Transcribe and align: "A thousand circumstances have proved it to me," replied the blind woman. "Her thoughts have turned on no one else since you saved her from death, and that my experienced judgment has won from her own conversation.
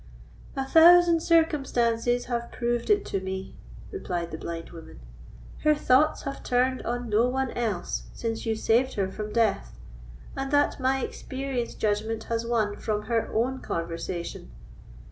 "A 0.55 0.65
thousand 0.65 1.21
circumstances 1.21 2.25
have 2.25 2.51
proved 2.51 2.89
it 2.89 3.05
to 3.05 3.19
me," 3.21 3.55
replied 3.91 4.31
the 4.31 4.37
blind 4.39 4.71
woman. 4.71 4.99
"Her 5.59 5.75
thoughts 5.75 6.23
have 6.23 6.41
turned 6.41 6.81
on 6.81 7.07
no 7.07 7.27
one 7.29 7.51
else 7.51 8.05
since 8.11 8.43
you 8.43 8.55
saved 8.55 8.95
her 8.95 9.11
from 9.11 9.31
death, 9.31 9.77
and 10.35 10.49
that 10.49 10.79
my 10.79 11.03
experienced 11.03 11.77
judgment 11.79 12.23
has 12.23 12.47
won 12.47 12.77
from 12.77 13.03
her 13.03 13.31
own 13.31 13.59
conversation. 13.59 14.49